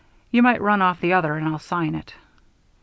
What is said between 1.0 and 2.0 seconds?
other and I'll sign